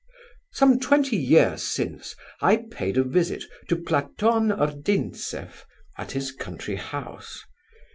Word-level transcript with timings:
Some 0.51 0.79
twenty 0.79 1.15
years 1.15 1.61
since, 1.61 2.15
I 2.41 2.63
paid 2.71 2.97
a 2.97 3.03
visit 3.03 3.43
to 3.67 3.75
Platon 3.75 4.51
Ordintzeff 4.51 5.67
at 5.95 6.13
his 6.13 6.31
country 6.31 6.77
house. 6.77 7.43